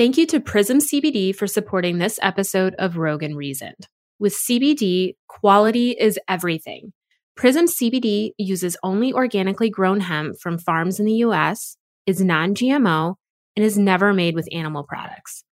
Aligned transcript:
Thank 0.00 0.16
you 0.16 0.24
to 0.28 0.40
Prism 0.40 0.78
CBD 0.78 1.36
for 1.36 1.46
supporting 1.46 1.98
this 1.98 2.18
episode 2.22 2.74
of 2.78 2.96
Rogue 2.96 3.22
and 3.22 3.36
Reason. 3.36 3.74
With 4.18 4.34
CBD, 4.34 5.16
quality 5.28 5.90
is 5.90 6.18
everything. 6.26 6.94
Prism 7.36 7.66
CBD 7.66 8.30
uses 8.38 8.78
only 8.82 9.12
organically 9.12 9.68
grown 9.68 10.00
hemp 10.00 10.36
from 10.40 10.56
farms 10.56 11.00
in 11.00 11.04
the 11.04 11.16
US, 11.16 11.76
is 12.06 12.22
non 12.22 12.54
GMO, 12.54 13.16
and 13.54 13.62
is 13.62 13.76
never 13.76 14.14
made 14.14 14.34
with 14.34 14.48
animal 14.50 14.84
products. 14.84 15.44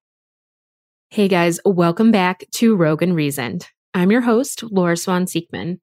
Hey 1.09 1.27
guys, 1.27 1.59
welcome 1.65 2.11
back 2.11 2.43
to 2.51 2.75
Rogue 2.75 3.01
and 3.01 3.15
Reason. 3.15 3.61
I'm 3.95 4.11
your 4.11 4.21
host, 4.21 4.61
Laura 4.61 4.95
Swan 4.95 5.25
Siekman. 5.25 5.79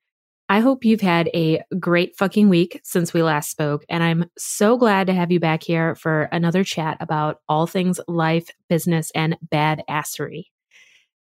I 0.48 0.60
hope 0.60 0.84
you've 0.84 1.02
had 1.02 1.28
a 1.34 1.60
great 1.78 2.16
fucking 2.16 2.48
week 2.48 2.80
since 2.82 3.12
we 3.12 3.22
last 3.22 3.50
spoke, 3.50 3.84
and 3.90 4.02
I'm 4.02 4.30
so 4.38 4.78
glad 4.78 5.06
to 5.08 5.12
have 5.12 5.30
you 5.30 5.38
back 5.40 5.62
here 5.62 5.94
for 5.94 6.22
another 6.32 6.64
chat 6.64 6.96
about 7.00 7.40
all 7.48 7.66
things 7.66 8.00
life, 8.08 8.48
business, 8.68 9.10
and 9.14 9.36
badassery. 9.52 10.44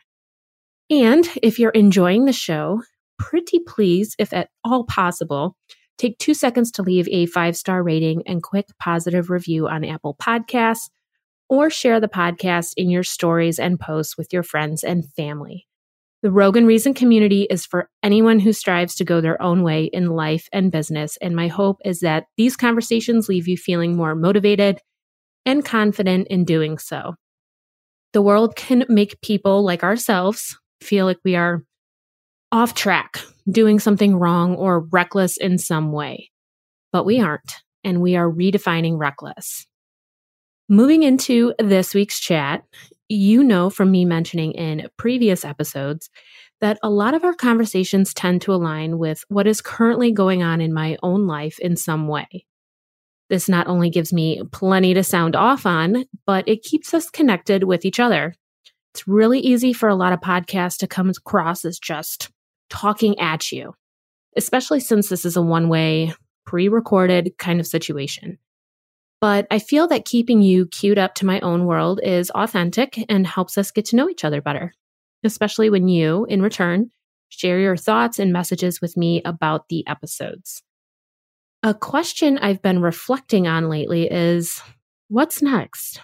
And 0.91 1.27
if 1.43 1.59
you're 1.59 1.71
enjoying 1.71 2.27
the 2.27 2.33
show, 2.33 2.83
pretty 3.19 3.61
please, 3.61 4.15
if 4.19 4.33
at 4.33 4.49
all 4.65 4.85
possible, 4.85 5.57
take 5.97 6.19
two 6.19 6.35
seconds 6.35 6.73
to 6.73 6.83
leave 6.83 7.09
a 7.09 7.27
five 7.27 7.57
star 7.57 7.83
rating 7.83 8.23
and 8.27 8.43
quick 8.43 8.67
positive 8.79 9.31
review 9.31 9.69
on 9.69 9.85
Apple 9.85 10.17
Podcasts 10.21 10.91
or 11.49 11.71
share 11.71 12.01
the 12.01 12.09
podcast 12.09 12.73
in 12.77 12.91
your 12.91 13.05
stories 13.05 13.59
and 13.59 13.79
posts 13.79 14.19
with 14.19 14.33
your 14.33 14.43
friends 14.43 14.83
and 14.83 15.05
family. 15.15 15.67
The 16.23 16.31
Rogue 16.31 16.57
and 16.57 16.69
Reason 16.69 16.95
community 16.95 17.49
is 17.51 17.67
for 17.67 17.91
anyone 18.01 18.39
who 18.39 18.53
strives 18.53 18.95
to 18.97 19.05
go 19.05 19.21
their 19.21 19.43
own 19.43 19.65
way 19.65 19.87
in 19.87 20.07
life 20.07 20.49
and 20.53 20.71
business. 20.71 21.19
And 21.21 21.35
my 21.35 21.49
hope 21.49 21.79
is 21.85 22.01
that 22.01 22.27
these 22.37 22.57
conversations 22.57 23.29
leave 23.29 23.49
you 23.49 23.57
feeling 23.57 23.97
more 23.97 24.15
motivated 24.15 24.79
and 25.45 25.65
confident 25.65 26.29
in 26.29 26.45
doing 26.45 26.79
so. 26.79 27.15
The 28.13 28.23
world 28.23 28.55
can 28.55 28.85
make 28.89 29.21
people 29.21 29.65
like 29.65 29.83
ourselves 29.83 30.57
feel 30.81 31.07
like 31.07 31.19
we 31.25 31.35
are 31.35 31.65
off 32.53 32.75
track, 32.75 33.19
doing 33.51 33.81
something 33.81 34.15
wrong, 34.15 34.55
or 34.55 34.87
reckless 34.93 35.37
in 35.39 35.59
some 35.59 35.91
way. 35.91 36.31
But 36.93 37.05
we 37.05 37.21
aren't, 37.21 37.55
and 37.83 38.01
we 38.01 38.15
are 38.15 38.31
redefining 38.31 38.97
reckless. 38.97 39.67
Moving 40.69 41.03
into 41.03 41.55
this 41.59 41.95
week's 41.95 42.21
chat, 42.21 42.63
you 43.13 43.45
know 43.45 43.71
from 43.71 43.91
me 43.91 44.05
mentioning 44.05 44.53
in 44.53 44.89
previous 44.97 45.45
episodes 45.45 46.11
that 46.61 46.79
a 46.83 46.91
lot 46.91 47.15
of 47.15 47.25
our 47.25 47.35
conversations 47.35 48.15
tend 48.15 48.41
to 48.43 48.55
align 48.55 48.99
with 48.99 49.25
what 49.29 49.47
is 49.47 49.61
currently 49.61 50.13
going 50.13 50.43
on 50.43 50.61
in 50.61 50.73
my 50.73 50.97
own 51.03 51.27
life 51.27 51.59
in 51.59 51.77
some 51.77 52.09
way. 52.09 52.47
This 53.29 53.49
not 53.49 53.67
only 53.67 53.91
gives 53.91 54.13
me 54.13 54.43
plenty 54.53 54.95
to 54.95 55.03
sound 55.03 55.35
off 55.35 55.67
on, 55.67 56.05
but 56.27 56.47
it 56.47 56.63
keeps 56.63 56.95
us 56.95 57.11
connected 57.11 57.65
with 57.65 57.85
each 57.85 57.99
other. 57.99 58.35
It's 58.95 59.09
really 59.09 59.41
easy 59.41 59.73
for 59.73 59.89
a 59.89 59.95
lot 59.95 60.13
of 60.13 60.21
podcasts 60.21 60.77
to 60.79 60.87
come 60.87 61.09
across 61.09 61.65
as 61.65 61.79
just 61.79 62.31
talking 62.69 63.19
at 63.19 63.51
you, 63.51 63.75
especially 64.37 64.81
since 64.81 65.09
this 65.09 65.25
is 65.25 65.37
a 65.37 65.43
one 65.43 65.69
way, 65.69 66.15
pre 66.45 66.69
recorded 66.69 67.33
kind 67.39 67.59
of 67.59 67.67
situation. 67.67 68.39
But 69.23 69.47
I 69.53 69.61
feel 69.61 69.87
that 69.87 70.05
keeping 70.05 70.43
you 70.43 70.67
queued 70.67 70.99
up 70.99 71.15
to 71.15 71.27
my 71.27 71.39
own 71.41 71.65
world 71.65 72.01
is 72.03 72.29
authentic 72.31 72.99
and 73.09 73.25
helps 73.25 73.57
us 73.57 73.71
get 73.71 73.85
to 73.87 73.97
know 73.97 74.11
each 74.11 74.25
other 74.25 74.43
better, 74.43 74.73
especially 75.23 75.71
when 75.71 75.87
you, 75.87 76.25
in 76.25 76.43
return, 76.43 76.91
share 77.29 77.61
your 77.61 77.77
thoughts 77.77 78.19
and 78.19 78.33
messages 78.33 78.81
with 78.81 78.97
me 78.97 79.23
about 79.25 79.69
the 79.69 79.87
episodes. 79.87 80.65
A 81.63 81.73
question 81.73 82.37
I've 82.37 82.63
been 82.63 82.83
reflecting 82.83 83.47
on 83.47 83.69
lately 83.69 84.11
is 84.11 84.61
what's 85.07 85.41
next? 85.41 86.01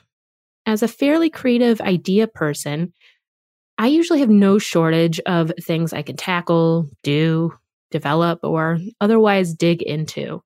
As 0.64 0.84
a 0.84 0.88
fairly 0.88 1.28
creative 1.28 1.80
idea 1.80 2.28
person, 2.28 2.92
I 3.78 3.88
usually 3.88 4.20
have 4.20 4.30
no 4.30 4.60
shortage 4.60 5.18
of 5.26 5.50
things 5.60 5.92
I 5.92 6.02
can 6.02 6.16
tackle, 6.16 6.88
do, 7.02 7.52
develop, 7.90 8.38
or 8.44 8.78
otherwise 9.00 9.54
dig 9.54 9.82
into. 9.82 10.40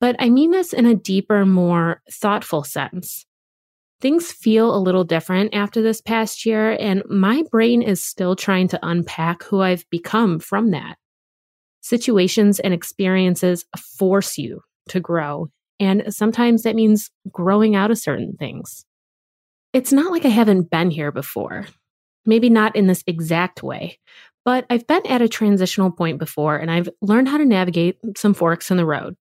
But 0.00 0.16
I 0.18 0.30
mean 0.30 0.50
this 0.50 0.72
in 0.72 0.86
a 0.86 0.94
deeper, 0.94 1.44
more 1.44 2.00
thoughtful 2.10 2.64
sense. 2.64 3.26
Things 4.00 4.32
feel 4.32 4.74
a 4.74 4.80
little 4.80 5.04
different 5.04 5.54
after 5.54 5.82
this 5.82 6.00
past 6.00 6.46
year, 6.46 6.72
and 6.80 7.02
my 7.08 7.44
brain 7.50 7.82
is 7.82 8.02
still 8.02 8.34
trying 8.34 8.68
to 8.68 8.78
unpack 8.82 9.42
who 9.42 9.60
I've 9.60 9.88
become 9.90 10.38
from 10.38 10.70
that. 10.70 10.96
Situations 11.82 12.60
and 12.60 12.72
experiences 12.72 13.66
force 13.98 14.38
you 14.38 14.62
to 14.88 15.00
grow, 15.00 15.50
and 15.78 16.14
sometimes 16.14 16.62
that 16.62 16.76
means 16.76 17.10
growing 17.30 17.76
out 17.76 17.90
of 17.90 17.98
certain 17.98 18.36
things. 18.38 18.86
It's 19.74 19.92
not 19.92 20.10
like 20.10 20.24
I 20.24 20.28
haven't 20.28 20.70
been 20.70 20.90
here 20.90 21.12
before, 21.12 21.66
maybe 22.24 22.48
not 22.48 22.74
in 22.76 22.86
this 22.86 23.04
exact 23.06 23.62
way, 23.62 23.98
but 24.46 24.64
I've 24.70 24.86
been 24.86 25.06
at 25.06 25.22
a 25.22 25.28
transitional 25.28 25.90
point 25.90 26.18
before 26.18 26.56
and 26.56 26.70
I've 26.70 26.88
learned 27.02 27.28
how 27.28 27.36
to 27.36 27.44
navigate 27.44 27.98
some 28.16 28.34
forks 28.34 28.70
in 28.70 28.78
the 28.78 28.86
road. 28.86 29.14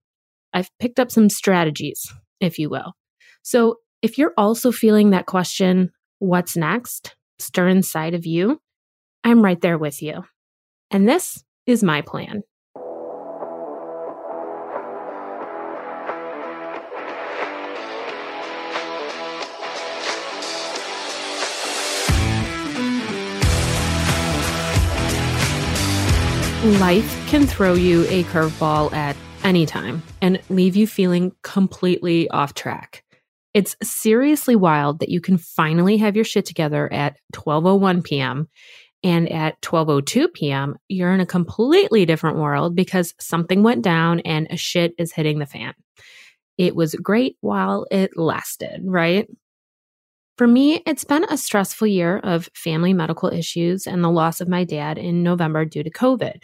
I've 0.53 0.71
picked 0.79 0.99
up 0.99 1.11
some 1.11 1.29
strategies, 1.29 2.13
if 2.41 2.59
you 2.59 2.71
will. 2.71 2.93
So 3.43 3.77
if 4.03 4.19
you're 4.19 4.35
also 4.37 4.73
feeling 4.73 5.11
that 5.11 5.27
question, 5.27 5.91
what's 6.19 6.57
next, 6.57 7.17
stir 7.39 7.69
inside 7.69 8.15
of 8.15 8.27
you, 8.27 8.61
I'm 9.25 9.43
right 9.43 9.61
there 9.61 9.79
with 9.79 10.03
you. 10.03 10.25
And 10.91 11.09
this 11.09 11.43
is 11.67 11.83
my 11.83 12.03
plan. 12.03 12.43
Life 26.81 27.29
can 27.29 27.47
throw 27.47 27.75
you 27.75 28.05
a 28.09 28.25
curveball 28.25 28.93
at 28.93 29.17
anytime 29.45 30.03
and 30.21 30.41
leave 30.49 30.77
you 30.77 30.87
feeling 30.87 31.33
completely 31.43 32.29
off 32.31 32.55
track. 32.55 33.05
It's 33.55 33.77
seriously 33.83 34.57
wild 34.57 35.01
that 35.01 35.09
you 35.09 35.21
can 35.21 35.39
finally 35.39 35.97
have 35.97 36.17
your 36.17 36.25
shit 36.25 36.47
together 36.47 36.93
at 36.93 37.17
12:01 37.35 38.05
p.m. 38.05 38.49
And 39.03 39.31
at 39.31 39.61
12:02 39.63 40.33
p.m., 40.35 40.77
you're 40.89 41.13
in 41.13 41.21
a 41.21 41.27
completely 41.27 42.05
different 42.05 42.39
world 42.39 42.75
because 42.75 43.15
something 43.21 43.63
went 43.63 43.83
down 43.83 44.21
and 44.21 44.49
a 44.51 44.57
shit 44.57 44.95
is 44.99 45.13
hitting 45.13 45.39
the 45.39 45.47
fan. 45.47 45.75
It 46.57 46.75
was 46.75 46.95
great 46.95 47.37
while 47.41 47.87
it 47.91 48.17
lasted, 48.17 48.81
right? 48.85 49.29
For 50.37 50.47
me, 50.47 50.83
it's 50.87 51.05
been 51.05 51.25
a 51.25 51.37
stressful 51.37 51.89
year 51.89 52.19
of 52.19 52.49
family 52.55 52.93
medical 52.93 53.29
issues 53.29 53.87
and 53.87 54.05
the 54.05 54.11
loss 54.11 54.41
of 54.41 54.49
my 54.49 54.63
dad 54.63 54.97
in 54.97 55.23
November 55.25 55.65
due 55.65 55.83
to 55.83 55.91
COVID. 55.91 56.43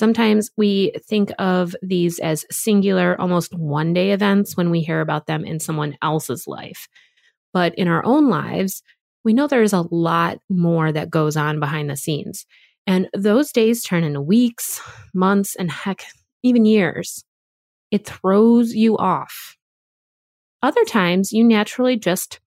Sometimes 0.00 0.50
we 0.56 0.92
think 1.06 1.30
of 1.38 1.76
these 1.82 2.18
as 2.20 2.46
singular, 2.50 3.20
almost 3.20 3.52
one 3.52 3.92
day 3.92 4.12
events 4.12 4.56
when 4.56 4.70
we 4.70 4.80
hear 4.80 5.02
about 5.02 5.26
them 5.26 5.44
in 5.44 5.60
someone 5.60 5.94
else's 6.00 6.46
life. 6.46 6.88
But 7.52 7.74
in 7.74 7.86
our 7.86 8.02
own 8.06 8.30
lives, 8.30 8.82
we 9.24 9.34
know 9.34 9.46
there's 9.46 9.74
a 9.74 9.86
lot 9.90 10.38
more 10.48 10.90
that 10.90 11.10
goes 11.10 11.36
on 11.36 11.60
behind 11.60 11.90
the 11.90 11.98
scenes. 11.98 12.46
And 12.86 13.10
those 13.12 13.52
days 13.52 13.82
turn 13.82 14.02
into 14.02 14.22
weeks, 14.22 14.80
months, 15.12 15.54
and 15.54 15.70
heck, 15.70 16.06
even 16.42 16.64
years. 16.64 17.22
It 17.90 18.06
throws 18.06 18.74
you 18.74 18.96
off. 18.96 19.58
Other 20.62 20.86
times, 20.86 21.30
you 21.30 21.44
naturally 21.44 21.98
just 21.98 22.40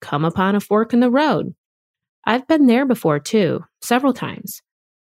come 0.00 0.24
upon 0.24 0.56
a 0.56 0.60
fork 0.60 0.92
in 0.92 0.98
the 0.98 1.12
road. 1.12 1.54
I've 2.26 2.48
been 2.48 2.66
there 2.66 2.86
before 2.86 3.20
too, 3.20 3.60
several 3.82 4.12
times. 4.12 4.62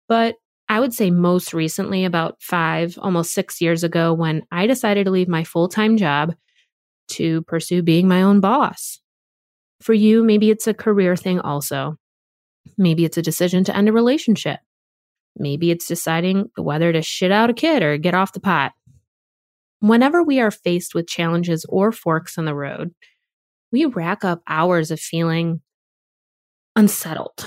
But 0.08 0.36
I 0.72 0.80
would 0.80 0.94
say 0.94 1.10
most 1.10 1.52
recently, 1.52 2.06
about 2.06 2.40
five, 2.40 2.98
almost 2.98 3.34
six 3.34 3.60
years 3.60 3.84
ago, 3.84 4.14
when 4.14 4.40
I 4.50 4.66
decided 4.66 5.04
to 5.04 5.10
leave 5.10 5.28
my 5.28 5.44
full 5.44 5.68
time 5.68 5.98
job 5.98 6.34
to 7.08 7.42
pursue 7.42 7.82
being 7.82 8.08
my 8.08 8.22
own 8.22 8.40
boss. 8.40 8.98
For 9.82 9.92
you, 9.92 10.24
maybe 10.24 10.48
it's 10.48 10.66
a 10.66 10.72
career 10.72 11.14
thing 11.14 11.40
also. 11.40 11.98
Maybe 12.78 13.04
it's 13.04 13.18
a 13.18 13.22
decision 13.22 13.64
to 13.64 13.76
end 13.76 13.90
a 13.90 13.92
relationship. 13.92 14.60
Maybe 15.36 15.70
it's 15.70 15.86
deciding 15.86 16.48
whether 16.56 16.90
to 16.90 17.02
shit 17.02 17.32
out 17.32 17.50
a 17.50 17.54
kid 17.54 17.82
or 17.82 17.98
get 17.98 18.14
off 18.14 18.32
the 18.32 18.40
pot. 18.40 18.72
Whenever 19.80 20.22
we 20.22 20.40
are 20.40 20.50
faced 20.50 20.94
with 20.94 21.06
challenges 21.06 21.66
or 21.68 21.92
forks 21.92 22.38
in 22.38 22.46
the 22.46 22.54
road, 22.54 22.94
we 23.72 23.84
rack 23.84 24.24
up 24.24 24.40
hours 24.48 24.90
of 24.90 24.98
feeling 24.98 25.60
unsettled. 26.76 27.44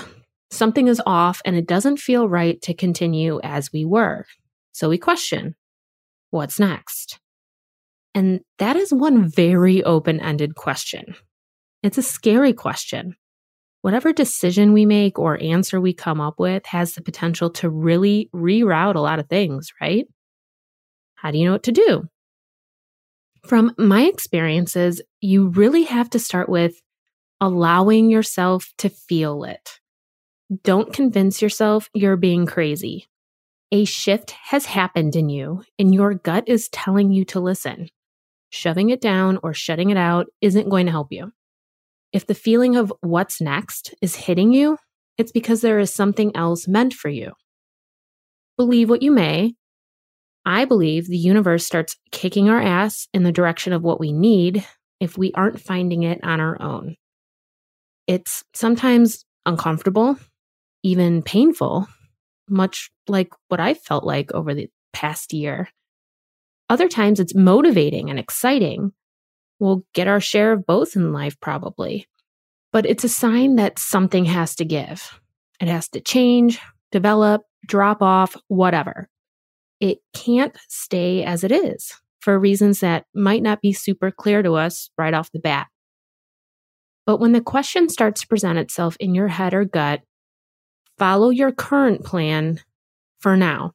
Something 0.50 0.88
is 0.88 1.02
off 1.04 1.42
and 1.44 1.56
it 1.56 1.66
doesn't 1.66 1.98
feel 1.98 2.28
right 2.28 2.60
to 2.62 2.74
continue 2.74 3.40
as 3.42 3.72
we 3.72 3.84
were. 3.84 4.26
So 4.72 4.88
we 4.88 4.98
question 4.98 5.54
what's 6.30 6.60
next? 6.60 7.18
And 8.14 8.40
that 8.58 8.76
is 8.76 8.92
one 8.92 9.28
very 9.28 9.82
open 9.84 10.20
ended 10.20 10.54
question. 10.54 11.14
It's 11.82 11.98
a 11.98 12.02
scary 12.02 12.52
question. 12.52 13.16
Whatever 13.82 14.12
decision 14.12 14.72
we 14.72 14.86
make 14.86 15.18
or 15.18 15.40
answer 15.40 15.80
we 15.80 15.92
come 15.92 16.20
up 16.20 16.38
with 16.38 16.66
has 16.66 16.94
the 16.94 17.02
potential 17.02 17.50
to 17.50 17.70
really 17.70 18.28
reroute 18.34 18.96
a 18.96 19.00
lot 19.00 19.18
of 19.18 19.28
things, 19.28 19.70
right? 19.80 20.06
How 21.14 21.30
do 21.30 21.38
you 21.38 21.44
know 21.44 21.52
what 21.52 21.62
to 21.64 21.72
do? 21.72 22.08
From 23.46 23.72
my 23.78 24.02
experiences, 24.02 25.00
you 25.20 25.48
really 25.48 25.84
have 25.84 26.10
to 26.10 26.18
start 26.18 26.48
with 26.48 26.80
allowing 27.40 28.10
yourself 28.10 28.72
to 28.78 28.88
feel 28.88 29.44
it. 29.44 29.78
Don't 30.62 30.92
convince 30.92 31.42
yourself 31.42 31.90
you're 31.92 32.16
being 32.16 32.46
crazy. 32.46 33.08
A 33.72 33.84
shift 33.84 34.30
has 34.30 34.66
happened 34.66 35.16
in 35.16 35.28
you, 35.28 35.64
and 35.78 35.92
your 35.92 36.14
gut 36.14 36.44
is 36.46 36.68
telling 36.68 37.10
you 37.10 37.24
to 37.26 37.40
listen. 37.40 37.88
Shoving 38.50 38.90
it 38.90 39.00
down 39.00 39.40
or 39.42 39.52
shutting 39.52 39.90
it 39.90 39.96
out 39.96 40.26
isn't 40.40 40.68
going 40.68 40.86
to 40.86 40.92
help 40.92 41.08
you. 41.10 41.32
If 42.12 42.26
the 42.28 42.34
feeling 42.34 42.76
of 42.76 42.92
what's 43.00 43.40
next 43.40 43.92
is 44.00 44.14
hitting 44.14 44.52
you, 44.52 44.78
it's 45.18 45.32
because 45.32 45.62
there 45.62 45.80
is 45.80 45.92
something 45.92 46.34
else 46.36 46.68
meant 46.68 46.94
for 46.94 47.08
you. 47.08 47.32
Believe 48.56 48.88
what 48.88 49.02
you 49.02 49.10
may. 49.10 49.54
I 50.44 50.64
believe 50.64 51.08
the 51.08 51.16
universe 51.16 51.66
starts 51.66 51.96
kicking 52.12 52.48
our 52.48 52.60
ass 52.60 53.08
in 53.12 53.24
the 53.24 53.32
direction 53.32 53.72
of 53.72 53.82
what 53.82 53.98
we 53.98 54.12
need 54.12 54.64
if 55.00 55.18
we 55.18 55.32
aren't 55.32 55.60
finding 55.60 56.04
it 56.04 56.20
on 56.22 56.40
our 56.40 56.60
own. 56.62 56.94
It's 58.06 58.44
sometimes 58.54 59.24
uncomfortable, 59.44 60.16
even 60.86 61.22
painful, 61.22 61.88
much 62.48 62.90
like 63.08 63.30
what 63.48 63.60
I 63.60 63.74
felt 63.74 64.04
like 64.04 64.32
over 64.32 64.54
the 64.54 64.70
past 64.92 65.32
year. 65.32 65.68
Other 66.68 66.88
times 66.88 67.20
it's 67.20 67.34
motivating 67.34 68.10
and 68.10 68.18
exciting, 68.18 68.92
We'll 69.58 69.84
get 69.94 70.08
our 70.08 70.20
share 70.20 70.52
of 70.52 70.66
both 70.66 70.96
in 70.96 71.12
life, 71.12 71.38
probably. 71.40 72.08
But 72.72 72.86
it's 72.86 73.04
a 73.04 73.08
sign 73.08 73.56
that 73.56 73.78
something 73.78 74.26
has 74.26 74.54
to 74.56 74.64
give. 74.64 75.18
It 75.60 75.68
has 75.68 75.88
to 75.90 76.00
change, 76.00 76.60
develop, 76.92 77.42
drop 77.66 78.02
off, 78.02 78.36
whatever. 78.48 79.08
It 79.80 79.98
can't 80.12 80.56
stay 80.68 81.24
as 81.24 81.42
it 81.42 81.52
is 81.52 81.94
for 82.20 82.38
reasons 82.38 82.80
that 82.80 83.06
might 83.14 83.42
not 83.42 83.62
be 83.62 83.72
super 83.72 84.10
clear 84.10 84.42
to 84.42 84.54
us 84.54 84.90
right 84.98 85.14
off 85.14 85.32
the 85.32 85.38
bat. 85.38 85.68
But 87.06 87.18
when 87.20 87.32
the 87.32 87.40
question 87.40 87.88
starts 87.88 88.22
to 88.22 88.26
present 88.26 88.58
itself 88.58 88.96
in 88.98 89.14
your 89.14 89.28
head 89.28 89.54
or 89.54 89.64
gut, 89.64 90.02
follow 90.98 91.30
your 91.30 91.52
current 91.52 92.04
plan 92.04 92.60
for 93.18 93.36
now. 93.36 93.72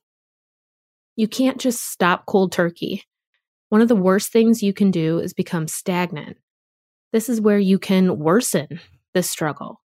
You 1.16 1.28
can't 1.28 1.60
just 1.60 1.92
stop 1.92 2.26
cold 2.26 2.52
turkey. 2.52 3.04
One 3.70 3.82
of 3.82 3.88
the 3.88 3.96
worst 3.96 4.32
things 4.32 4.64
you 4.64 4.74
can 4.74 4.92
do 4.92 5.20
is 5.20 5.34
become 5.34 5.68
stagnant. 5.68 6.38
This 7.12 7.30
is 7.30 7.42
where 7.42 7.60
you 7.60 7.80
can 7.80 8.18
worsen 8.20 8.80
the 9.14 9.24
struggle. 9.24 9.82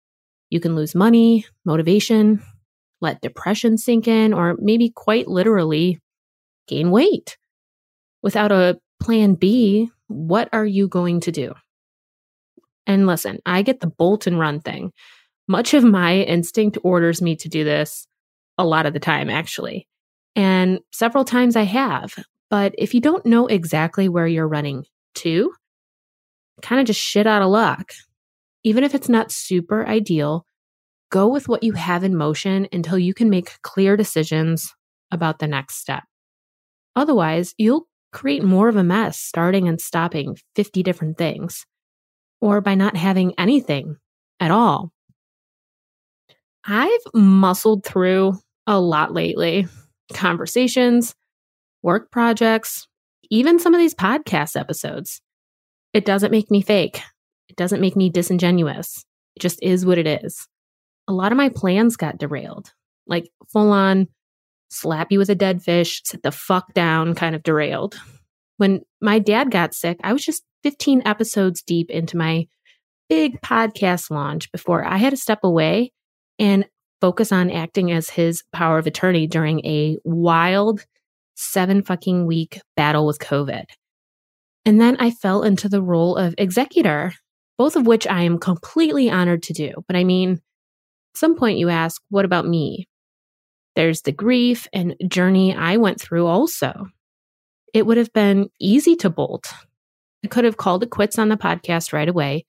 You 0.51 0.61
can 0.61 0.77
lose 0.77 0.95
money, 0.95 1.45
motivation, 1.65 2.43
let 3.01 3.21
depression 3.21 3.79
sink 3.79 4.09
in, 4.09 4.33
or 4.33 4.57
maybe 4.59 4.91
quite 4.91 5.29
literally 5.29 6.01
gain 6.69 6.91
weight. 6.91 7.37
Without 8.23 8.53
a 8.53 8.79
plan 9.01 9.35
B, 9.35 9.91
what 10.09 10.49
are 10.53 10.67
you 10.67 10.89
going 10.89 11.21
to 11.21 11.33
do? 11.33 11.55
And 12.87 13.07
listen, 13.07 13.41
I 13.45 13.63
get 13.63 13.81
the 13.81 13.89
bolt 13.89 14.27
and 14.27 14.39
run 14.39 14.61
thing. 14.61 14.93
Much 15.49 15.75
of 15.75 15.85
my 15.85 16.17
instinct 16.17 16.79
orders 16.83 17.23
me 17.23 17.37
to 17.37 17.49
do 17.49 17.65
this 17.65 18.07
a 18.59 18.65
lot 18.65 18.87
of 18.87 18.93
the 18.93 19.01
time, 19.01 19.31
actually. 19.31 19.87
And 20.35 20.81
several 20.93 21.25
times 21.25 21.57
I 21.57 21.63
have. 21.63 22.15
But 22.51 22.75
if 22.79 22.95
you 22.95 23.01
don't 23.01 23.27
know 23.27 23.47
exactly 23.47 24.09
where 24.09 24.27
you're 24.27 24.49
running 24.49 24.85
to, 25.17 25.53
kind 26.63 26.81
of 26.81 26.87
just 26.87 27.01
shit 27.01 27.27
out 27.27 27.43
of 27.43 27.49
luck. 27.49 27.93
Even 28.65 28.85
if 28.85 28.95
it's 28.95 29.09
not 29.09 29.31
super 29.31 29.87
ideal, 29.87 30.45
go 31.11 31.29
with 31.29 31.49
what 31.49 31.63
you 31.63 31.73
have 31.73 32.03
in 32.03 32.17
motion 32.17 32.67
until 32.73 32.99
you 32.99 33.15
can 33.15 33.31
make 33.31 33.61
clear 33.63 33.97
decisions 33.97 34.75
about 35.11 35.39
the 35.39 35.47
next 35.47 35.77
step. 35.77 36.03
Otherwise, 36.95 37.55
you'll 37.59 37.87
create 38.13 38.43
more 38.43 38.69
of 38.69 38.77
a 38.77 38.83
mess 38.83 39.19
starting 39.19 39.69
and 39.69 39.81
stopping 39.81 40.37
50 40.57 40.83
different 40.83 41.19
things, 41.19 41.67
or 42.41 42.61
by 42.61 42.75
not 42.75 42.97
having 42.97 43.35
anything 43.39 43.97
at 44.41 44.51
all. 44.51 44.91
I've 46.67 47.01
muscled 47.15 47.85
through 47.85 48.39
a 48.67 48.81
lot 48.81 49.13
lately 49.13 49.69
conversations, 50.13 51.15
work 51.83 52.11
projects, 52.11 52.87
even 53.31 53.59
some 53.59 53.75
of 53.75 53.81
these 53.81 53.95
podcast 53.95 54.59
episodes. 54.59 55.21
It 55.93 56.05
doesn't 56.05 56.33
make 56.33 56.51
me 56.51 56.63
fake. 56.63 57.03
It 57.49 57.57
doesn't 57.57 57.81
make 57.81 57.97
me 57.97 58.11
disingenuous. 58.11 59.05
It 59.37 59.41
just 59.41 59.63
is 59.63 59.87
what 59.87 59.99
it 59.99 60.07
is. 60.07 60.49
A 61.09 61.13
lot 61.13 61.33
of 61.33 61.39
my 61.39 61.49
plans 61.49 61.97
got 61.97 62.19
derailed, 62.19 62.73
like 63.07 63.31
full 63.53 63.71
on 63.71 64.09
slap 64.69 65.13
you 65.13 65.19
with 65.19 65.31
a 65.31 65.37
dead 65.37 65.63
fish, 65.63 66.03
sit 66.05 66.23
the 66.23 66.33
fuck 66.33 66.75
down 66.75 67.15
kind 67.15 67.37
of 67.37 67.43
derailed. 67.45 67.97
When 68.57 68.81
my 69.01 69.21
dad 69.21 69.51
got 69.51 69.75
sick, 69.75 69.99
I 70.03 70.13
was 70.13 70.25
just 70.25 70.43
15 70.65 71.03
episodes 71.05 71.63
deep 71.63 71.91
into 71.91 72.17
my 72.17 72.49
big 73.09 73.41
podcast 73.41 74.11
launch 74.11 74.51
before 74.51 74.85
I 74.85 74.97
had 74.97 75.11
to 75.11 75.17
step 75.17 75.41
away 75.45 75.93
and 76.39 76.67
focus 77.01 77.33
on 77.33 77.51
acting 77.51 77.93
as 77.93 78.11
his 78.11 78.43
power 78.53 78.79
of 78.79 78.87
attorney 78.87 79.27
during 79.27 79.65
a 79.67 79.99
wild 80.05 80.85
seven 81.35 81.83
fucking 81.83 82.27
week 82.27 82.61
battle 82.77 83.07
with 83.07 83.19
COVID. 83.19 83.65
And 84.65 84.81
then 84.81 84.97
I 84.99 85.11
fell 85.11 85.43
into 85.43 85.69
the 85.69 85.83
role 85.83 86.17
of 86.17 86.35
executor, 86.39 87.13
both 87.59 87.77
of 87.77 87.87
which 87.87 88.07
I 88.07 88.23
am 88.23 88.39
completely 88.39 89.11
honored 89.11 89.43
to 89.45 89.53
do. 89.53 89.73
But 89.87 89.97
I 89.97 90.05
mean, 90.05 90.41
some 91.15 91.37
point 91.37 91.59
you 91.59 91.69
ask, 91.69 92.03
what 92.09 92.25
about 92.25 92.47
me? 92.47 92.89
There's 93.77 94.03
the 94.03 94.13
grief 94.13 94.67
and 94.73 94.97
journey 95.07 95.55
I 95.55 95.77
went 95.77 96.01
through 96.01 96.27
also. 96.27 96.87
It 97.75 97.87
would 97.87 97.99
have 97.99 98.13
been 98.13 98.49
easy 98.59 98.97
to 98.97 99.11
bolt. 99.11 99.53
I 100.25 100.29
could 100.29 100.45
have 100.45 100.57
called 100.57 100.83
it 100.83 100.91
quits 100.91 101.19
on 101.19 101.29
the 101.29 101.37
podcast 101.37 101.93
right 101.93 102.09
away. 102.09 102.47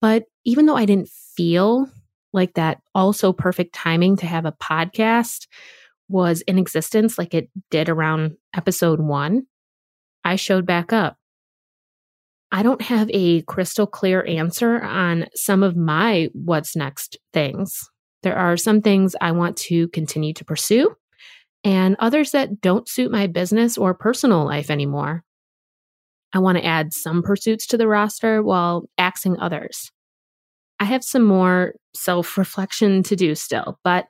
But 0.00 0.24
even 0.44 0.66
though 0.66 0.76
I 0.76 0.86
didn't 0.86 1.10
feel 1.36 1.86
like 2.34 2.54
that 2.54 2.80
also 2.94 3.32
perfect 3.32 3.74
timing 3.74 4.16
to 4.18 4.26
have 4.26 4.44
a 4.44 4.52
podcast 4.52 5.46
was 6.08 6.42
in 6.42 6.58
existence 6.58 7.16
like 7.16 7.32
it 7.32 7.48
did 7.70 7.88
around 7.88 8.36
episode 8.54 9.00
one, 9.00 9.46
I 10.24 10.36
showed 10.36 10.66
back 10.66 10.92
up. 10.92 11.16
I 12.52 12.62
don't 12.62 12.82
have 12.82 13.10
a 13.12 13.42
crystal 13.42 13.86
clear 13.86 14.24
answer 14.26 14.80
on 14.80 15.26
some 15.34 15.62
of 15.62 15.76
my 15.76 16.28
what's 16.34 16.76
next 16.76 17.18
things. 17.32 17.80
There 18.22 18.36
are 18.36 18.56
some 18.56 18.80
things 18.80 19.16
I 19.20 19.32
want 19.32 19.56
to 19.58 19.88
continue 19.88 20.32
to 20.34 20.44
pursue, 20.44 20.94
and 21.64 21.96
others 21.98 22.30
that 22.30 22.60
don't 22.60 22.88
suit 22.88 23.10
my 23.10 23.26
business 23.26 23.76
or 23.76 23.94
personal 23.94 24.44
life 24.44 24.70
anymore. 24.70 25.24
I 26.32 26.38
want 26.38 26.58
to 26.58 26.64
add 26.64 26.92
some 26.92 27.22
pursuits 27.22 27.66
to 27.68 27.76
the 27.76 27.88
roster 27.88 28.42
while 28.42 28.88
axing 28.98 29.38
others. 29.38 29.92
I 30.80 30.84
have 30.84 31.04
some 31.04 31.24
more 31.24 31.74
self 31.94 32.36
reflection 32.36 33.02
to 33.04 33.16
do 33.16 33.34
still, 33.34 33.78
but 33.84 34.06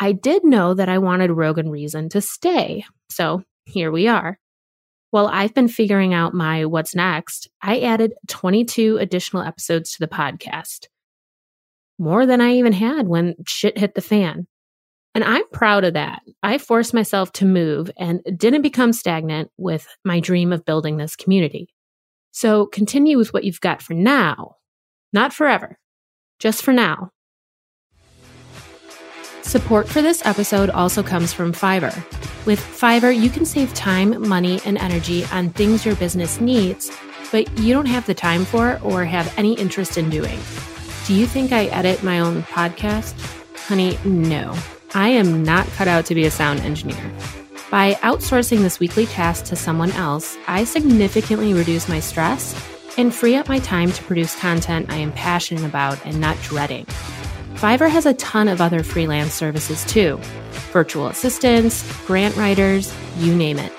I 0.00 0.12
did 0.12 0.44
know 0.44 0.74
that 0.74 0.88
I 0.88 0.98
wanted 0.98 1.30
Rogue 1.30 1.58
& 1.58 1.64
Reason 1.66 2.08
to 2.10 2.20
stay. 2.20 2.84
So 3.08 3.42
here 3.64 3.92
we 3.92 4.08
are. 4.08 4.38
While 5.10 5.28
I've 5.28 5.54
been 5.54 5.68
figuring 5.68 6.14
out 6.14 6.34
my 6.34 6.64
what's 6.64 6.94
next, 6.94 7.48
I 7.60 7.80
added 7.80 8.14
22 8.28 8.96
additional 8.96 9.42
episodes 9.42 9.92
to 9.92 9.98
the 10.00 10.08
podcast. 10.08 10.86
More 11.98 12.26
than 12.26 12.40
I 12.40 12.54
even 12.54 12.72
had 12.72 13.06
when 13.06 13.34
shit 13.46 13.78
hit 13.78 13.94
the 13.94 14.00
fan. 14.00 14.46
And 15.14 15.22
I'm 15.22 15.46
proud 15.52 15.84
of 15.84 15.94
that. 15.94 16.22
I 16.42 16.56
forced 16.56 16.94
myself 16.94 17.30
to 17.32 17.44
move 17.44 17.90
and 17.98 18.22
didn't 18.36 18.62
become 18.62 18.94
stagnant 18.94 19.50
with 19.58 19.86
my 20.04 20.18
dream 20.18 20.52
of 20.52 20.64
building 20.64 20.96
this 20.96 21.14
community. 21.14 21.68
So 22.30 22.66
continue 22.66 23.18
with 23.18 23.34
what 23.34 23.44
you've 23.44 23.60
got 23.60 23.82
for 23.82 23.92
now, 23.92 24.56
not 25.12 25.34
forever, 25.34 25.78
just 26.42 26.64
for 26.64 26.72
now. 26.72 27.08
Support 29.42 29.88
for 29.88 30.02
this 30.02 30.26
episode 30.26 30.70
also 30.70 31.00
comes 31.00 31.32
from 31.32 31.52
Fiverr. 31.52 31.94
With 32.46 32.58
Fiverr, 32.58 33.16
you 33.16 33.30
can 33.30 33.46
save 33.46 33.72
time, 33.74 34.28
money, 34.28 34.60
and 34.66 34.76
energy 34.76 35.24
on 35.26 35.50
things 35.50 35.86
your 35.86 35.94
business 35.94 36.40
needs, 36.40 36.90
but 37.30 37.46
you 37.60 37.72
don't 37.72 37.86
have 37.86 38.06
the 38.06 38.14
time 38.14 38.44
for 38.44 38.80
or 38.82 39.04
have 39.04 39.32
any 39.38 39.54
interest 39.54 39.96
in 39.96 40.10
doing. 40.10 40.36
Do 41.06 41.14
you 41.14 41.26
think 41.26 41.52
I 41.52 41.66
edit 41.66 42.02
my 42.02 42.18
own 42.18 42.42
podcast? 42.42 43.14
Honey, 43.68 43.96
no. 44.04 44.58
I 44.94 45.10
am 45.10 45.44
not 45.44 45.68
cut 45.68 45.86
out 45.86 46.06
to 46.06 46.14
be 46.16 46.24
a 46.24 46.30
sound 46.30 46.58
engineer. 46.60 47.12
By 47.70 47.94
outsourcing 48.02 48.58
this 48.58 48.80
weekly 48.80 49.06
task 49.06 49.44
to 49.44 49.54
someone 49.54 49.92
else, 49.92 50.36
I 50.48 50.64
significantly 50.64 51.54
reduce 51.54 51.88
my 51.88 52.00
stress 52.00 52.52
and 52.98 53.14
free 53.14 53.34
up 53.34 53.48
my 53.48 53.58
time 53.58 53.90
to 53.92 54.02
produce 54.04 54.38
content 54.38 54.90
I 54.90 54.96
am 54.96 55.12
passionate 55.12 55.64
about 55.64 56.04
and 56.04 56.20
not 56.20 56.40
dreading. 56.42 56.84
Fiverr 57.54 57.90
has 57.90 58.06
a 58.06 58.14
ton 58.14 58.48
of 58.48 58.60
other 58.60 58.82
freelance 58.82 59.32
services 59.32 59.84
too 59.84 60.20
virtual 60.72 61.06
assistants, 61.08 61.84
grant 62.06 62.34
writers, 62.36 62.94
you 63.18 63.34
name 63.34 63.58
it. 63.58 63.72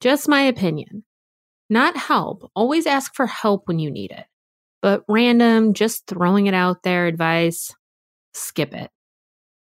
Just 0.00 0.28
my 0.28 0.42
opinion. 0.42 1.02
Not 1.68 1.96
help. 1.96 2.48
Always 2.54 2.86
ask 2.86 3.16
for 3.16 3.26
help 3.26 3.66
when 3.66 3.80
you 3.80 3.90
need 3.90 4.12
it. 4.12 4.26
But 4.80 5.02
random, 5.08 5.74
just 5.74 6.06
throwing 6.06 6.46
it 6.46 6.54
out 6.54 6.84
there 6.84 7.08
advice, 7.08 7.74
skip 8.32 8.74
it. 8.74 8.92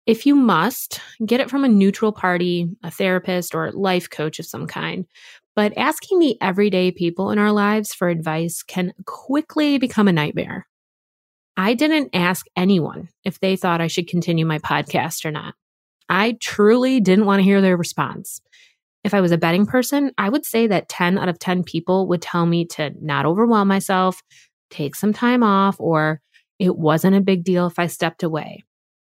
If 0.07 0.25
you 0.25 0.33
must, 0.33 1.01
get 1.23 1.41
it 1.41 1.51
from 1.51 1.63
a 1.63 1.69
neutral 1.69 2.11
party, 2.11 2.67
a 2.81 2.89
therapist, 2.89 3.53
or 3.53 3.71
life 3.71 4.09
coach 4.09 4.39
of 4.39 4.47
some 4.47 4.65
kind. 4.65 5.05
But 5.55 5.77
asking 5.77 6.17
the 6.17 6.41
everyday 6.41 6.89
people 6.89 7.29
in 7.29 7.37
our 7.37 7.51
lives 7.51 7.93
for 7.93 8.09
advice 8.09 8.63
can 8.63 8.93
quickly 9.05 9.77
become 9.77 10.07
a 10.07 10.11
nightmare. 10.11 10.65
I 11.57 11.73
didn't 11.73 12.09
ask 12.13 12.45
anyone 12.55 13.09
if 13.23 13.39
they 13.39 13.55
thought 13.55 13.81
I 13.81 13.87
should 13.87 14.07
continue 14.07 14.45
my 14.45 14.59
podcast 14.59 15.25
or 15.25 15.31
not. 15.31 15.53
I 16.09 16.37
truly 16.41 16.99
didn't 16.99 17.25
want 17.25 17.39
to 17.39 17.43
hear 17.43 17.61
their 17.61 17.77
response. 17.77 18.41
If 19.03 19.13
I 19.13 19.21
was 19.21 19.31
a 19.31 19.37
betting 19.37 19.65
person, 19.65 20.11
I 20.17 20.29
would 20.29 20.45
say 20.45 20.67
that 20.67 20.89
10 20.89 21.17
out 21.17 21.29
of 21.29 21.39
10 21.39 21.63
people 21.63 22.07
would 22.07 22.21
tell 22.21 22.45
me 22.45 22.65
to 22.71 22.91
not 23.01 23.25
overwhelm 23.25 23.67
myself, 23.67 24.21
take 24.69 24.95
some 24.95 25.13
time 25.13 25.43
off, 25.43 25.79
or 25.79 26.21
it 26.59 26.75
wasn't 26.75 27.15
a 27.15 27.21
big 27.21 27.43
deal 27.43 27.67
if 27.67 27.79
I 27.79 27.87
stepped 27.87 28.23
away. 28.23 28.63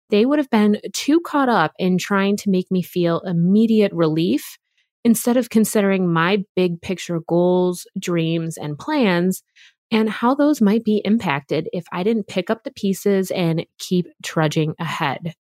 They 0.09 0.25
would 0.25 0.39
have 0.39 0.49
been 0.49 0.79
too 0.93 1.19
caught 1.19 1.49
up 1.49 1.73
in 1.77 1.97
trying 1.97 2.37
to 2.37 2.49
make 2.49 2.71
me 2.71 2.81
feel 2.81 3.19
immediate 3.21 3.91
relief 3.93 4.57
instead 5.03 5.37
of 5.37 5.49
considering 5.49 6.11
my 6.11 6.43
big 6.55 6.81
picture 6.81 7.19
goals, 7.27 7.85
dreams, 7.99 8.57
and 8.57 8.77
plans 8.77 9.43
and 9.91 10.09
how 10.09 10.35
those 10.35 10.61
might 10.61 10.83
be 10.83 11.01
impacted 11.03 11.69
if 11.73 11.85
I 11.91 12.03
didn't 12.03 12.27
pick 12.27 12.49
up 12.49 12.63
the 12.63 12.71
pieces 12.71 13.31
and 13.31 13.65
keep 13.79 14.07
trudging 14.23 14.75
ahead. 14.79 15.33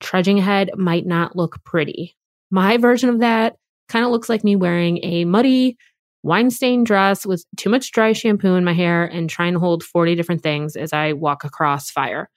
Trudging 0.00 0.38
ahead 0.38 0.70
might 0.76 1.06
not 1.06 1.36
look 1.36 1.62
pretty. 1.64 2.16
My 2.50 2.76
version 2.78 3.08
of 3.08 3.20
that 3.20 3.56
kind 3.88 4.04
of 4.04 4.10
looks 4.10 4.28
like 4.28 4.42
me 4.44 4.56
wearing 4.56 4.98
a 5.02 5.24
muddy, 5.24 5.76
wine 6.22 6.50
stained 6.50 6.86
dress 6.86 7.26
with 7.26 7.44
too 7.56 7.68
much 7.68 7.92
dry 7.92 8.12
shampoo 8.12 8.54
in 8.54 8.64
my 8.64 8.72
hair 8.72 9.04
and 9.04 9.28
trying 9.28 9.52
to 9.52 9.58
hold 9.58 9.82
40 9.82 10.14
different 10.14 10.42
things 10.42 10.76
as 10.76 10.92
I 10.92 11.12
walk 11.12 11.44
across 11.44 11.90
fire. 11.90 12.30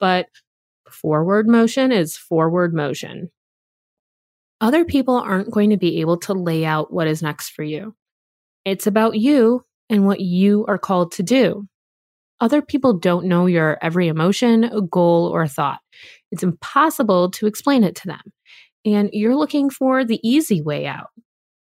But 0.00 0.26
forward 0.90 1.48
motion 1.48 1.92
is 1.92 2.16
forward 2.16 2.74
motion. 2.74 3.30
Other 4.60 4.84
people 4.84 5.16
aren't 5.16 5.50
going 5.50 5.70
to 5.70 5.76
be 5.76 6.00
able 6.00 6.18
to 6.20 6.34
lay 6.34 6.64
out 6.64 6.92
what 6.92 7.08
is 7.08 7.22
next 7.22 7.50
for 7.50 7.62
you. 7.62 7.94
It's 8.64 8.86
about 8.86 9.18
you 9.18 9.64
and 9.92 10.06
what 10.06 10.20
you 10.20 10.64
are 10.66 10.78
called 10.78 11.12
to 11.12 11.22
do. 11.22 11.68
Other 12.40 12.60
people 12.60 12.94
don't 12.98 13.26
know 13.26 13.46
your 13.46 13.78
every 13.80 14.08
emotion, 14.08 14.88
goal, 14.90 15.28
or 15.28 15.46
thought. 15.46 15.78
It's 16.32 16.42
impossible 16.42 17.30
to 17.32 17.46
explain 17.46 17.84
it 17.84 17.94
to 17.96 18.08
them 18.08 18.32
and 18.84 19.10
you're 19.12 19.36
looking 19.36 19.70
for 19.70 20.04
the 20.04 20.20
easy 20.28 20.60
way 20.60 20.86
out. 20.86 21.10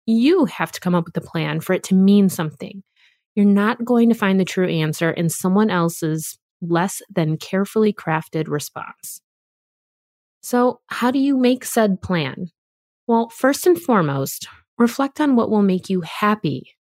You 0.06 0.44
have 0.46 0.72
to 0.72 0.80
come 0.80 0.94
up 0.94 1.04
with 1.06 1.16
a 1.16 1.20
plan 1.20 1.60
for 1.60 1.72
it 1.72 1.84
to 1.84 1.94
mean 1.94 2.28
something. 2.28 2.82
You're 3.34 3.46
not 3.46 3.84
going 3.84 4.08
to 4.08 4.14
find 4.14 4.38
the 4.38 4.44
true 4.44 4.68
answer 4.68 5.10
in 5.10 5.28
someone 5.28 5.70
else's 5.70 6.38
less 6.60 7.00
than 7.10 7.38
carefully 7.38 7.92
crafted 7.92 8.48
response. 8.48 9.20
So, 10.42 10.80
how 10.88 11.10
do 11.10 11.18
you 11.18 11.36
make 11.36 11.64
said 11.64 12.02
plan? 12.02 12.48
Well, 13.06 13.28
first 13.28 13.66
and 13.66 13.80
foremost, 13.80 14.48
reflect 14.76 15.20
on 15.20 15.36
what 15.36 15.50
will 15.50 15.62
make 15.62 15.88
you 15.88 16.02
happy. 16.02 16.74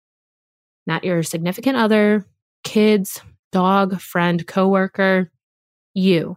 Not 0.89 1.03
your 1.03 1.21
significant 1.21 1.77
other, 1.77 2.25
kids, 2.63 3.21
dog, 3.51 4.01
friend, 4.01 4.45
coworker, 4.47 5.31
you. 5.93 6.35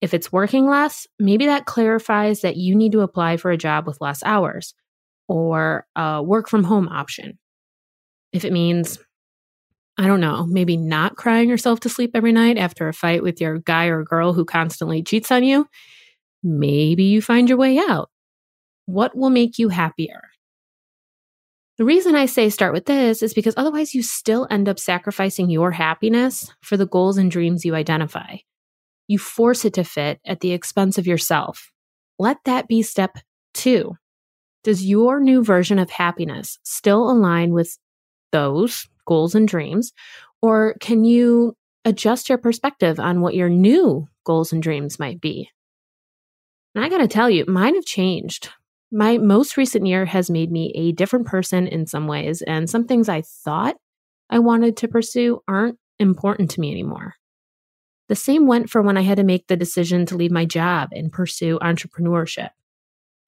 If 0.00 0.14
it's 0.14 0.32
working 0.32 0.66
less, 0.66 1.06
maybe 1.18 1.44
that 1.44 1.66
clarifies 1.66 2.40
that 2.40 2.56
you 2.56 2.74
need 2.74 2.92
to 2.92 3.02
apply 3.02 3.36
for 3.36 3.50
a 3.50 3.58
job 3.58 3.86
with 3.86 4.00
less 4.00 4.22
hours 4.22 4.72
or 5.28 5.86
a 5.94 6.22
work 6.22 6.48
from 6.48 6.64
home 6.64 6.88
option. 6.88 7.38
If 8.32 8.46
it 8.46 8.52
means, 8.54 8.98
I 9.98 10.06
don't 10.06 10.20
know, 10.20 10.46
maybe 10.46 10.78
not 10.78 11.16
crying 11.16 11.50
yourself 11.50 11.80
to 11.80 11.90
sleep 11.90 12.12
every 12.14 12.32
night 12.32 12.56
after 12.56 12.88
a 12.88 12.94
fight 12.94 13.22
with 13.22 13.42
your 13.42 13.58
guy 13.58 13.88
or 13.88 14.02
girl 14.02 14.32
who 14.32 14.46
constantly 14.46 15.02
cheats 15.02 15.30
on 15.30 15.44
you, 15.44 15.68
maybe 16.42 17.04
you 17.04 17.20
find 17.20 17.46
your 17.46 17.58
way 17.58 17.76
out. 17.76 18.08
What 18.86 19.14
will 19.14 19.28
make 19.28 19.58
you 19.58 19.68
happier? 19.68 20.22
The 21.78 21.84
reason 21.84 22.14
I 22.14 22.26
say 22.26 22.48
start 22.48 22.72
with 22.72 22.86
this 22.86 23.22
is 23.22 23.34
because 23.34 23.54
otherwise 23.56 23.94
you 23.94 24.02
still 24.02 24.46
end 24.50 24.68
up 24.68 24.78
sacrificing 24.78 25.50
your 25.50 25.70
happiness 25.72 26.50
for 26.62 26.76
the 26.76 26.86
goals 26.86 27.18
and 27.18 27.30
dreams 27.30 27.64
you 27.64 27.74
identify 27.74 28.36
you 29.08 29.18
force 29.18 29.64
it 29.64 29.74
to 29.74 29.84
fit 29.84 30.20
at 30.24 30.40
the 30.40 30.52
expense 30.52 30.98
of 30.98 31.06
yourself. 31.06 31.70
Let 32.18 32.38
that 32.44 32.68
be 32.68 32.82
step 32.82 33.18
two. 33.54 33.96
Does 34.64 34.84
your 34.84 35.20
new 35.20 35.44
version 35.44 35.78
of 35.78 35.90
happiness 35.90 36.58
still 36.64 37.10
align 37.10 37.52
with 37.52 37.78
those 38.32 38.88
goals 39.06 39.34
and 39.34 39.46
dreams? 39.46 39.92
Or 40.42 40.74
can 40.80 41.04
you 41.04 41.56
adjust 41.84 42.28
your 42.28 42.38
perspective 42.38 42.98
on 42.98 43.20
what 43.20 43.34
your 43.34 43.48
new 43.48 44.08
goals 44.24 44.52
and 44.52 44.62
dreams 44.62 44.98
might 44.98 45.20
be? 45.20 45.50
And 46.74 46.84
I 46.84 46.88
got 46.88 46.98
to 46.98 47.08
tell 47.08 47.30
you, 47.30 47.44
mine 47.46 47.74
have 47.74 47.84
changed. 47.84 48.50
My 48.92 49.18
most 49.18 49.56
recent 49.56 49.86
year 49.86 50.04
has 50.04 50.30
made 50.30 50.52
me 50.52 50.72
a 50.74 50.92
different 50.92 51.26
person 51.26 51.66
in 51.66 51.86
some 51.86 52.06
ways, 52.06 52.42
and 52.42 52.70
some 52.70 52.86
things 52.86 53.08
I 53.08 53.22
thought 53.22 53.76
I 54.30 54.38
wanted 54.38 54.76
to 54.78 54.88
pursue 54.88 55.40
aren't 55.48 55.78
important 55.98 56.50
to 56.52 56.60
me 56.60 56.70
anymore. 56.70 57.14
The 58.08 58.14
same 58.14 58.46
went 58.46 58.70
for 58.70 58.82
when 58.82 58.96
I 58.96 59.02
had 59.02 59.16
to 59.16 59.24
make 59.24 59.48
the 59.48 59.56
decision 59.56 60.06
to 60.06 60.16
leave 60.16 60.30
my 60.30 60.44
job 60.44 60.90
and 60.92 61.12
pursue 61.12 61.58
entrepreneurship. 61.58 62.50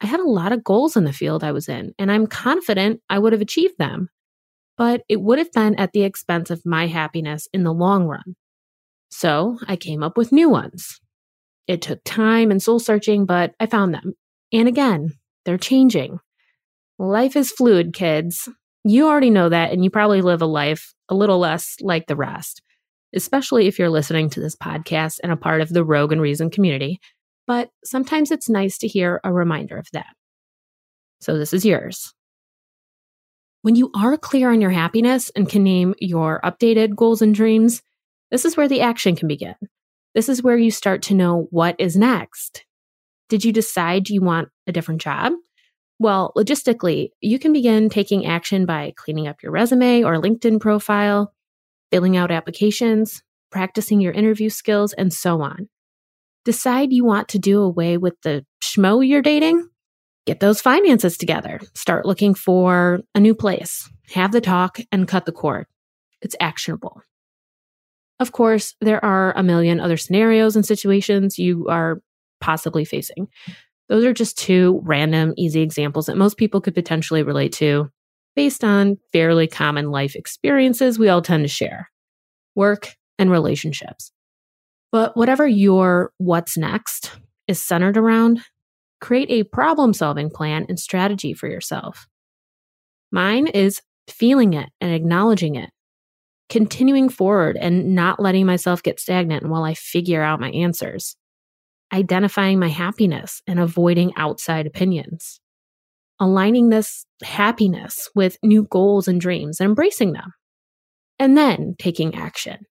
I 0.01 0.07
had 0.07 0.21
a 0.21 0.29
lot 0.29 0.53
of 0.53 0.63
goals 0.63 0.97
in 0.97 1.03
the 1.03 1.13
field 1.13 1.43
I 1.43 1.51
was 1.51 1.69
in, 1.69 1.93
and 1.99 2.13
I'm 2.13 2.29
confident 2.29 3.01
I 3.11 3.19
would 3.19 3.33
have 3.33 3.43
achieved 3.43 3.79
them, 3.79 4.11
but 4.77 5.03
it 5.09 5.21
would 5.21 5.39
have 5.39 5.51
been 5.51 5.75
at 5.75 5.93
the 5.93 6.03
expense 6.03 6.51
of 6.51 6.65
my 6.65 6.87
happiness 6.87 7.49
in 7.53 7.65
the 7.65 7.73
long 7.73 8.07
run. 8.07 8.37
So 9.11 9.59
I 9.67 9.75
came 9.75 10.05
up 10.05 10.17
with 10.17 10.31
new 10.31 10.49
ones. 10.49 11.01
It 11.67 11.83
took 11.83 12.01
time 12.05 12.53
and 12.53 12.63
soul 12.63 12.79
searching, 12.79 13.27
but 13.27 13.55
I 13.59 13.67
found 13.67 13.93
them. 13.93 14.15
And 14.53 14.69
again, 14.69 15.15
they're 15.45 15.59
changing. 15.59 16.21
Life 16.99 17.37
is 17.37 17.53
fluid, 17.53 17.95
kids. 17.95 18.49
You 18.85 19.07
already 19.07 19.31
know 19.31 19.49
that, 19.49 19.73
and 19.73 19.85
you 19.85 19.91
probably 19.91 20.23
live 20.23 20.43
a 20.43 20.47
life 20.47 20.95
a 21.09 21.15
little 21.15 21.39
less 21.39 21.77
like 21.81 22.07
the 22.07 22.17
rest, 22.17 22.63
especially 23.15 23.67
if 23.67 23.79
you're 23.79 23.91
listening 23.91 24.31
to 24.31 24.41
this 24.41 24.57
podcast 24.57 25.19
and 25.23 25.33
a 25.33 25.37
part 25.37 25.61
of 25.61 25.69
the 25.69 25.85
Rogue 25.85 26.13
and 26.13 26.21
Reason 26.21 26.51
community. 26.51 27.01
But 27.47 27.71
sometimes 27.85 28.31
it's 28.31 28.49
nice 28.49 28.79
to 28.79 28.89
hear 28.89 29.21
a 29.25 29.33
reminder 29.33 29.79
of 29.79 29.89
that. 29.93 30.15
So 31.21 31.39
this 31.39 31.53
is 31.53 31.65
yours. 31.65 32.13
When 33.63 33.75
you 33.75 33.91
are 33.95 34.17
clear 34.17 34.51
on 34.51 34.61
your 34.61 34.71
happiness 34.71 35.31
and 35.35 35.49
can 35.49 35.65
name 35.65 35.95
your 35.99 36.41
updated 36.45 36.95
goals 36.95 37.23
and 37.23 37.35
dreams, 37.35 37.83
this 38.31 38.45
is 38.45 38.57
where 38.57 38.69
the 38.69 38.83
action 38.83 39.17
can 39.17 39.29
begin. 39.29 39.55
This 40.15 40.29
is 40.29 40.43
where 40.43 40.57
you 40.57 40.71
start 40.71 41.03
to 41.03 41.15
know 41.15 41.49
what 41.51 41.77
is 41.79 41.97
next. 41.97 42.65
Did 43.29 43.45
you 43.45 43.53
decide 43.53 44.09
you 44.09 44.23
want 44.23 44.49
a 44.67 44.73
different 44.73 45.01
job? 45.01 45.33
Well, 45.99 46.33
logistically, 46.37 47.11
you 47.21 47.39
can 47.39 47.53
begin 47.53 47.89
taking 47.89 48.25
action 48.25 48.67
by 48.67 48.93
cleaning 48.97 49.27
up 49.27 49.43
your 49.43 49.53
resume 49.53 50.05
or 50.05 50.15
LinkedIn 50.15 50.61
profile, 50.61 51.35
filling 51.91 52.17
out 52.17 52.31
applications, 52.31 53.23
practicing 53.51 54.01
your 54.01 54.13
interview 54.13 54.49
skills, 54.49 54.93
and 54.93 55.13
so 55.13 55.43
on. 55.43 55.69
Decide 56.45 56.93
you 56.93 57.05
want 57.05 57.29
to 57.29 57.39
do 57.39 57.61
away 57.61 57.97
with 57.97 58.15
the 58.23 58.47
schmo 58.63 59.07
you're 59.07 59.23
dating? 59.23 59.69
Get 60.27 60.41
those 60.41 60.61
finances 60.61 61.17
together. 61.17 61.61
Start 61.75 62.07
looking 62.07 62.35
for 62.35 63.01
a 63.15 63.21
new 63.21 63.35
place. 63.35 63.91
Have 64.13 64.31
the 64.33 64.41
talk 64.41 64.79
and 64.93 65.09
cut 65.09 65.27
the 65.27 65.33
cord. 65.33 65.67
It's 66.23 66.37
actionable. 66.39 67.03
Of 68.21 68.33
course, 68.33 68.75
there 68.81 69.05
are 69.05 69.33
a 69.37 69.43
million 69.43 69.81
other 69.81 69.97
scenarios 69.97 70.57
and 70.57 70.67
situations 70.67 71.39
you 71.39 71.67
are 71.69 72.01
possibly 72.41 72.85
facing. 72.85 73.29
Those 73.89 74.05
are 74.05 74.13
just 74.13 74.39
two 74.39 74.81
random, 74.85 75.33
easy 75.37 75.63
examples 75.63 76.07
that 76.07 76.17
most 76.17 76.37
people 76.37 76.61
could 76.61 76.75
potentially 76.75 77.23
relate 77.23 77.53
to 77.55 77.91
based 78.37 78.63
on 78.63 78.99
fairly 79.13 79.49
common 79.49 79.91
life 79.91 80.15
experiences 80.15 80.99
we 80.99 81.09
all 81.09 81.23
tend 81.23 81.45
to 81.45 81.49
share 81.49 81.91
work 82.55 82.97
and 83.19 83.31
relationships. 83.31 84.13
But 84.93 85.17
whatever 85.17 85.47
your 85.47 86.13
what's 86.19 86.57
next 86.57 87.13
is 87.47 87.63
centered 87.63 87.97
around, 87.97 88.41
create 89.01 89.31
a 89.31 89.45
problem 89.45 89.93
solving 89.93 90.31
plan 90.31 90.67
and 90.69 90.79
strategy 90.79 91.35
for 91.35 91.49
yourself. 91.49 92.07
Mine 93.11 93.47
is 93.47 93.81
feeling 94.09 94.55
it 94.55 94.69
and 94.81 94.93
acknowledging 94.93 95.55
it, 95.55 95.71
continuing 96.49 97.09
forward 97.09 97.57
and 97.57 97.95
not 97.95 98.21
letting 98.21 98.47
myself 98.47 98.83
get 98.83 99.01
stagnant 99.01 99.49
while 99.49 99.65
I 99.65 99.75
figure 99.75 100.23
out 100.23 100.41
my 100.41 100.51
answers 100.51 101.17
identifying 101.93 102.59
my 102.59 102.69
happiness 102.69 103.43
and 103.47 103.59
avoiding 103.59 104.13
outside 104.17 104.67
opinions, 104.67 105.41
aligning 106.21 106.69
this 106.69 107.07
happiness 107.23 108.09
with 108.15 108.37
new 108.43 108.65
goals 108.65 109.09
and 109.09 109.21
dreams 109.21 109.61
and 109.61 109.69
embracing 109.69 110.13
them, 110.13 110.33
and 111.19 111.37
then 111.37 111.75
taking 111.79 112.15
action. 112.15 112.67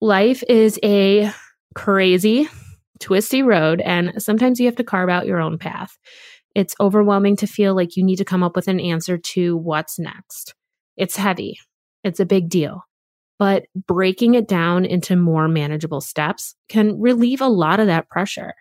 Life 0.00 0.42
is 0.48 0.78
a 0.84 1.32
crazy, 1.74 2.48
twisty 3.00 3.42
road, 3.42 3.80
and 3.80 4.22
sometimes 4.22 4.60
you 4.60 4.66
have 4.66 4.76
to 4.76 4.84
carve 4.84 5.08
out 5.08 5.26
your 5.26 5.40
own 5.40 5.58
path. 5.58 5.96
It's 6.54 6.74
overwhelming 6.78 7.36
to 7.36 7.46
feel 7.46 7.74
like 7.74 7.96
you 7.96 8.04
need 8.04 8.16
to 8.16 8.24
come 8.24 8.42
up 8.42 8.54
with 8.54 8.68
an 8.68 8.80
answer 8.80 9.18
to 9.18 9.56
what's 9.56 9.98
next. 9.98 10.54
It's 10.96 11.16
heavy, 11.16 11.58
it's 12.04 12.20
a 12.20 12.26
big 12.26 12.48
deal 12.48 12.84
but 13.38 13.66
breaking 13.74 14.34
it 14.34 14.48
down 14.48 14.84
into 14.84 15.16
more 15.16 15.48
manageable 15.48 16.00
steps 16.00 16.54
can 16.68 17.00
relieve 17.00 17.40
a 17.40 17.48
lot 17.48 17.80
of 17.80 17.86
that 17.86 18.08
pressure. 18.08 18.54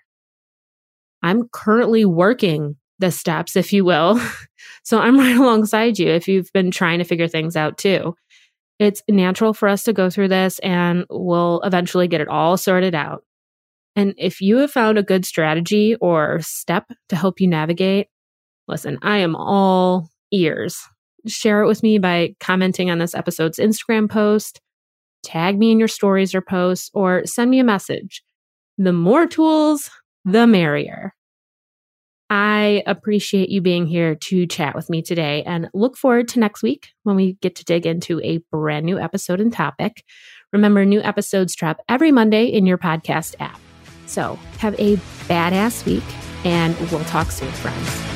I'm 1.21 1.47
currently 1.49 2.05
working 2.05 2.75
the 2.99 3.11
steps, 3.11 3.55
if 3.55 3.71
you 3.71 3.85
will. 3.85 4.19
so 4.83 4.99
I'm 4.99 5.17
right 5.19 5.37
alongside 5.37 5.99
you 5.99 6.09
if 6.09 6.27
you've 6.27 6.51
been 6.53 6.71
trying 6.71 6.99
to 6.99 7.05
figure 7.05 7.27
things 7.27 7.55
out 7.55 7.77
too. 7.77 8.15
It's 8.79 9.03
natural 9.07 9.53
for 9.53 9.69
us 9.69 9.83
to 9.83 9.93
go 9.93 10.09
through 10.09 10.29
this 10.29 10.59
and 10.59 11.05
we'll 11.09 11.61
eventually 11.63 12.07
get 12.07 12.21
it 12.21 12.27
all 12.27 12.57
sorted 12.57 12.95
out. 12.95 13.23
And 13.95 14.15
if 14.17 14.41
you 14.41 14.57
have 14.57 14.71
found 14.71 14.97
a 14.97 15.03
good 15.03 15.25
strategy 15.25 15.95
or 16.01 16.39
step 16.41 16.91
to 17.09 17.15
help 17.15 17.39
you 17.39 17.47
navigate, 17.47 18.07
listen, 18.67 18.97
I 19.03 19.19
am 19.19 19.35
all 19.35 20.09
ears 20.31 20.81
share 21.27 21.62
it 21.62 21.67
with 21.67 21.83
me 21.83 21.97
by 21.97 22.36
commenting 22.39 22.89
on 22.89 22.99
this 22.99 23.15
episode's 23.15 23.59
Instagram 23.59 24.09
post, 24.09 24.62
tag 25.23 25.57
me 25.57 25.71
in 25.71 25.79
your 25.79 25.88
stories 25.88 26.36
or 26.36 26.41
posts, 26.41 26.89
or 26.93 27.25
send 27.25 27.49
me 27.49 27.59
a 27.59 27.63
message. 27.63 28.23
The 28.77 28.93
more 28.93 29.27
tools, 29.27 29.89
the 30.25 30.47
merrier. 30.47 31.13
I 32.29 32.81
appreciate 32.88 33.49
you 33.49 33.62
being 33.62 33.86
here 33.86 34.15
to 34.15 34.47
chat 34.47 34.73
with 34.73 34.89
me 34.89 35.01
today 35.03 35.43
and 35.43 35.69
look 35.73 35.97
forward 35.97 36.27
to 36.29 36.39
next 36.39 36.63
week 36.63 36.89
when 37.03 37.15
we 37.15 37.33
get 37.41 37.55
to 37.57 37.65
dig 37.65 37.86
into 37.86 38.19
a 38.21 38.39
brand 38.51 38.86
new 38.86 38.97
episode 38.97 39.39
and 39.39 39.53
topic. 39.53 40.03
Remember, 40.51 40.83
new 40.83 41.01
episodes 41.01 41.55
drop 41.55 41.81
every 41.88 42.12
Monday 42.12 42.45
in 42.45 42.65
your 42.65 42.77
podcast 42.77 43.36
app. 43.39 43.59
So 44.07 44.39
have 44.57 44.73
a 44.79 44.95
badass 45.27 45.86
week 45.86 46.03
and 46.45 46.75
we'll 46.91 47.03
talk 47.05 47.31
soon, 47.31 47.51
friends. 47.51 48.12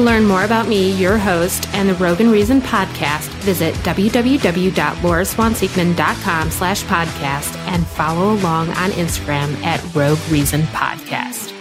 To 0.00 0.06
learn 0.06 0.24
more 0.24 0.44
about 0.44 0.66
me, 0.66 0.92
your 0.92 1.18
host, 1.18 1.68
and 1.74 1.86
the 1.86 1.94
Rogue 1.96 2.22
and 2.22 2.32
Reason 2.32 2.62
podcast, 2.62 3.28
visit 3.42 3.74
www.lauraswanseekman.com 3.84 6.50
slash 6.50 6.82
podcast 6.84 7.54
and 7.66 7.86
follow 7.86 8.32
along 8.32 8.70
on 8.70 8.92
Instagram 8.92 9.62
at 9.62 9.84
Rogue 9.94 10.18
Reason 10.30 10.62
Podcast. 10.62 11.59